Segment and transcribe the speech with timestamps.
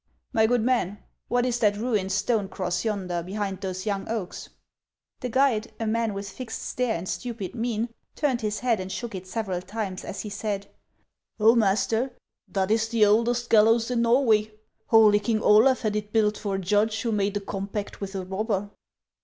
[0.33, 0.97] "My good man,
[1.27, 5.31] what is that ruined stone cross yonder, behind those vounsj oaks?" HANS OF ICELAND.
[5.31, 8.91] 227 The guide, a man with fixed stare and stupid mien, turned his head and
[8.91, 10.71] shook it several times, as he said:"
[11.39, 12.13] Oh, master,
[12.47, 14.51] that is the oldest gallows in Norway;
[14.87, 18.15] holy king Olaf had it built for a judge who made a com pact with
[18.15, 18.71] a robber."